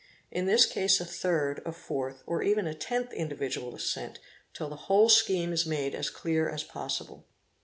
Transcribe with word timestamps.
In 0.31 0.47
this 0.47 0.65
case 0.65 0.99
a 0.99 1.05
third, 1.05 1.61
a 1.63 1.71
fourth, 1.71 2.23
or 2.25 2.41
even 2.41 2.65
a 2.65 2.73
tenth 2.73 3.13
individual 3.13 3.75
is 3.75 3.87
sent, 3.87 4.17
till 4.51 4.67
the 4.67 4.75
whole 4.89 5.09
scheme 5.09 5.53
is 5.53 5.67
made 5.67 5.93
as 5.93 6.09
clear 6.09 6.49
as 6.49 6.63
possible. 6.63 7.27